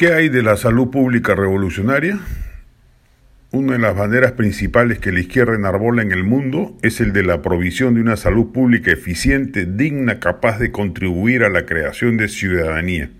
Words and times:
¿Qué 0.00 0.14
hay 0.14 0.30
de 0.30 0.42
la 0.42 0.56
salud 0.56 0.88
pública 0.88 1.34
revolucionaria? 1.34 2.18
Una 3.50 3.74
de 3.74 3.78
las 3.78 3.94
banderas 3.94 4.32
principales 4.32 4.98
que 4.98 5.12
la 5.12 5.20
izquierda 5.20 5.54
enarbola 5.54 6.00
en 6.00 6.10
el 6.10 6.24
mundo 6.24 6.74
es 6.80 7.02
el 7.02 7.12
de 7.12 7.22
la 7.22 7.42
provisión 7.42 7.92
de 7.92 8.00
una 8.00 8.16
salud 8.16 8.50
pública 8.50 8.90
eficiente, 8.90 9.66
digna, 9.66 10.18
capaz 10.18 10.58
de 10.58 10.72
contribuir 10.72 11.44
a 11.44 11.50
la 11.50 11.66
creación 11.66 12.16
de 12.16 12.28
ciudadanía. 12.28 13.10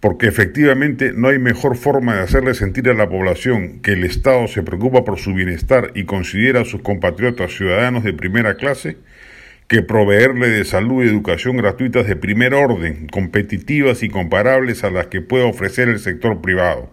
Porque 0.00 0.26
efectivamente 0.26 1.12
no 1.14 1.28
hay 1.28 1.38
mejor 1.38 1.76
forma 1.76 2.14
de 2.14 2.22
hacerle 2.22 2.54
sentir 2.54 2.88
a 2.88 2.94
la 2.94 3.10
población 3.10 3.80
que 3.80 3.92
el 3.92 4.04
Estado 4.04 4.48
se 4.48 4.62
preocupa 4.62 5.04
por 5.04 5.18
su 5.18 5.34
bienestar 5.34 5.90
y 5.94 6.04
considera 6.04 6.62
a 6.62 6.64
sus 6.64 6.80
compatriotas 6.80 7.52
ciudadanos 7.52 8.04
de 8.04 8.14
primera 8.14 8.54
clase 8.54 8.96
que 9.72 9.80
proveerle 9.80 10.50
de 10.50 10.66
salud 10.66 11.02
y 11.02 11.08
educación 11.08 11.56
gratuitas 11.56 12.06
de 12.06 12.14
primer 12.14 12.52
orden, 12.52 13.06
competitivas 13.06 14.02
y 14.02 14.10
comparables 14.10 14.84
a 14.84 14.90
las 14.90 15.06
que 15.06 15.22
pueda 15.22 15.46
ofrecer 15.46 15.88
el 15.88 15.98
sector 15.98 16.42
privado. 16.42 16.90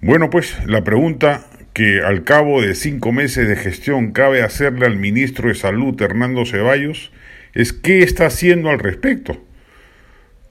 Bueno, 0.00 0.30
pues 0.30 0.56
la 0.64 0.82
pregunta 0.82 1.44
que 1.74 2.00
al 2.00 2.24
cabo 2.24 2.62
de 2.62 2.74
cinco 2.74 3.12
meses 3.12 3.46
de 3.48 3.56
gestión 3.56 4.12
cabe 4.12 4.40
hacerle 4.40 4.86
al 4.86 4.96
ministro 4.96 5.50
de 5.50 5.54
Salud, 5.54 6.00
Hernando 6.00 6.46
Ceballos, 6.46 7.12
es 7.52 7.74
qué 7.74 8.02
está 8.02 8.24
haciendo 8.24 8.70
al 8.70 8.78
respecto. 8.78 9.38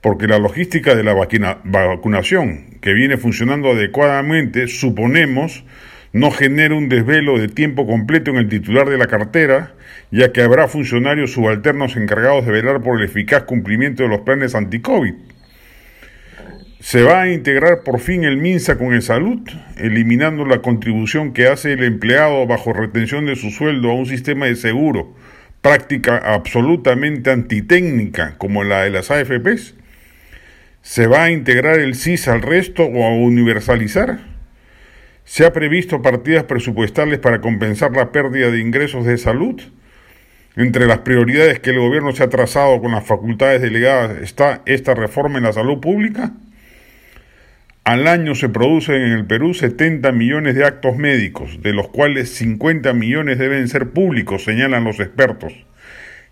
Porque 0.01 0.27
la 0.27 0.37
logística 0.37 0.93
de 0.93 1.03
la 1.03 1.15
vacunación, 1.15 2.77
que 2.79 2.93
viene 2.93 3.17
funcionando 3.17 3.71
adecuadamente, 3.71 4.67
suponemos, 4.67 5.63
no 6.13 6.31
genera 6.31 6.75
un 6.75 6.89
desvelo 6.89 7.37
de 7.39 7.47
tiempo 7.47 7.87
completo 7.87 8.31
en 8.31 8.37
el 8.37 8.49
titular 8.49 8.89
de 8.89 8.97
la 8.97 9.07
cartera, 9.07 9.73
ya 10.11 10.33
que 10.33 10.41
habrá 10.41 10.67
funcionarios 10.67 11.31
subalternos 11.31 11.95
encargados 11.95 12.45
de 12.45 12.51
velar 12.51 12.81
por 12.81 12.99
el 12.99 13.05
eficaz 13.05 13.43
cumplimiento 13.43 14.03
de 14.03 14.09
los 14.09 14.21
planes 14.21 14.53
anti-COVID. 14.55 15.13
Se 16.81 17.03
va 17.03 17.21
a 17.21 17.31
integrar 17.31 17.83
por 17.83 17.99
fin 17.99 18.23
el 18.23 18.37
MINSA 18.37 18.77
con 18.77 18.93
el 18.93 19.03
salud, 19.03 19.39
eliminando 19.77 20.45
la 20.45 20.61
contribución 20.61 21.31
que 21.31 21.47
hace 21.47 21.73
el 21.73 21.83
empleado 21.83 22.45
bajo 22.47 22.73
retención 22.73 23.27
de 23.27 23.35
su 23.35 23.51
sueldo 23.51 23.91
a 23.91 23.93
un 23.93 24.07
sistema 24.07 24.47
de 24.47 24.55
seguro, 24.55 25.15
práctica 25.61 26.17
absolutamente 26.17 27.29
antitécnica 27.29 28.35
como 28.37 28.63
la 28.63 28.81
de 28.81 28.89
las 28.89 29.11
AFPs. 29.11 29.75
¿Se 30.81 31.05
va 31.05 31.25
a 31.25 31.31
integrar 31.31 31.79
el 31.79 31.93
CIS 31.93 32.27
al 32.27 32.41
resto 32.41 32.83
o 32.83 33.05
a 33.05 33.15
universalizar? 33.15 34.30
¿Se 35.31 35.45
ha 35.45 35.53
previsto 35.53 36.01
partidas 36.01 36.43
presupuestales 36.43 37.17
para 37.17 37.39
compensar 37.39 37.93
la 37.93 38.11
pérdida 38.11 38.51
de 38.51 38.59
ingresos 38.59 39.05
de 39.05 39.17
salud? 39.17 39.61
Entre 40.57 40.85
las 40.87 40.97
prioridades 40.99 41.61
que 41.61 41.69
el 41.69 41.79
gobierno 41.79 42.11
se 42.11 42.23
ha 42.23 42.27
trazado 42.27 42.81
con 42.81 42.91
las 42.91 43.05
facultades 43.05 43.61
delegadas 43.61 44.17
está 44.21 44.61
esta 44.65 44.93
reforma 44.93 45.37
en 45.37 45.45
la 45.45 45.53
salud 45.53 45.79
pública. 45.79 46.33
Al 47.85 48.09
año 48.09 48.35
se 48.35 48.49
producen 48.49 49.03
en 49.03 49.13
el 49.13 49.25
Perú 49.25 49.53
70 49.53 50.11
millones 50.11 50.53
de 50.55 50.65
actos 50.65 50.97
médicos, 50.97 51.61
de 51.61 51.71
los 51.71 51.87
cuales 51.87 52.35
50 52.35 52.91
millones 52.91 53.37
deben 53.37 53.69
ser 53.69 53.91
públicos, 53.91 54.43
señalan 54.43 54.83
los 54.83 54.99
expertos. 54.99 55.53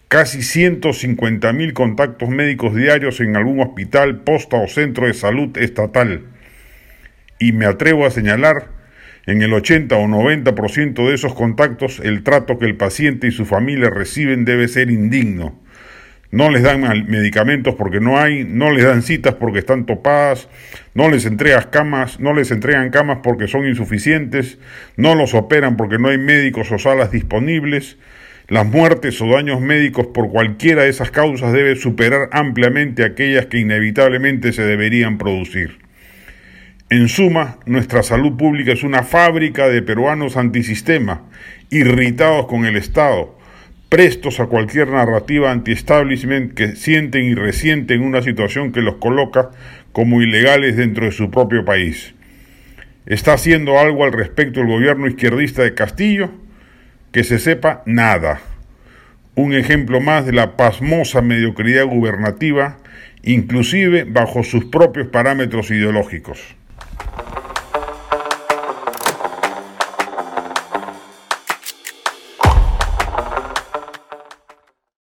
Casi 0.09 0.41
150 0.43 1.53
mil 1.53 1.71
contactos 1.71 2.27
médicos 2.27 2.75
diarios 2.75 3.21
en 3.21 3.37
algún 3.37 3.61
hospital, 3.61 4.23
posta 4.23 4.57
o 4.57 4.67
centro 4.67 5.07
de 5.07 5.13
salud 5.13 5.57
estatal. 5.57 6.23
Y 7.39 7.53
me 7.53 7.65
atrevo 7.65 8.05
a 8.05 8.11
señalar 8.11 8.77
en 9.29 9.43
el 9.43 9.53
80 9.53 9.95
o 9.95 10.07
90% 10.07 11.07
de 11.07 11.13
esos 11.13 11.35
contactos, 11.35 12.01
el 12.03 12.23
trato 12.23 12.57
que 12.57 12.65
el 12.65 12.75
paciente 12.75 13.27
y 13.27 13.31
su 13.31 13.45
familia 13.45 13.91
reciben 13.91 14.43
debe 14.43 14.67
ser 14.67 14.89
indigno. 14.89 15.55
No 16.31 16.49
les 16.49 16.63
dan 16.63 16.81
medicamentos 17.07 17.75
porque 17.75 17.99
no 17.99 18.19
hay, 18.19 18.43
no 18.43 18.71
les 18.71 18.85
dan 18.85 19.03
citas 19.03 19.35
porque 19.35 19.59
están 19.59 19.85
topadas, 19.85 20.49
no 20.95 21.11
les 21.11 21.27
entregan 21.27 21.65
camas, 21.71 22.19
no 22.19 22.33
les 22.33 22.49
entregan 22.49 22.89
camas 22.89 23.19
porque 23.23 23.47
son 23.47 23.67
insuficientes, 23.67 24.57
no 24.97 25.13
los 25.13 25.35
operan 25.35 25.77
porque 25.77 25.99
no 25.99 26.09
hay 26.09 26.17
médicos 26.17 26.71
o 26.71 26.79
salas 26.79 27.11
disponibles. 27.11 27.97
Las 28.47 28.65
muertes 28.65 29.21
o 29.21 29.27
daños 29.27 29.61
médicos 29.61 30.07
por 30.07 30.31
cualquiera 30.31 30.83
de 30.83 30.89
esas 30.89 31.11
causas 31.11 31.53
deben 31.53 31.77
superar 31.77 32.29
ampliamente 32.31 33.05
aquellas 33.05 33.45
que 33.45 33.59
inevitablemente 33.59 34.53
se 34.53 34.63
deberían 34.63 35.19
producir. 35.19 35.88
En 36.91 37.07
suma, 37.07 37.59
nuestra 37.67 38.01
salud 38.01 38.35
pública 38.35 38.71
es 38.71 38.81
una 38.81 39.03
fábrica 39.03 39.69
de 39.69 39.83
peruanos 39.83 40.37
antisistema, 40.37 41.21
irritados 41.69 42.47
con 42.47 42.65
el 42.65 42.75
Estado, 42.75 43.37
prestos 43.89 44.39
a 44.39 44.47
cualquier 44.47 44.87
narrativa 44.87 45.51
anti-establishment 45.51 46.55
que 46.55 46.75
sienten 46.75 47.25
y 47.25 47.35
resienten 47.35 48.01
una 48.01 48.23
situación 48.23 48.71
que 48.71 48.81
los 48.81 48.95
coloca 48.95 49.51
como 49.91 50.23
ilegales 50.23 50.77
dentro 50.77 51.05
de 51.05 51.11
su 51.11 51.29
propio 51.29 51.63
país. 51.63 52.15
¿Está 53.05 53.33
haciendo 53.33 53.77
algo 53.77 54.03
al 54.03 54.11
respecto 54.11 54.59
el 54.59 54.65
gobierno 54.65 55.07
izquierdista 55.07 55.61
de 55.61 55.75
Castillo? 55.75 56.31
Que 57.11 57.23
se 57.23 57.37
sepa 57.37 57.83
nada. 57.85 58.41
Un 59.35 59.53
ejemplo 59.53 60.01
más 60.01 60.25
de 60.25 60.33
la 60.33 60.57
pasmosa 60.57 61.21
mediocridad 61.21 61.85
gubernativa, 61.85 62.79
inclusive 63.21 64.05
bajo 64.05 64.43
sus 64.43 64.65
propios 64.65 65.09
parámetros 65.09 65.69
ideológicos. 65.69 66.55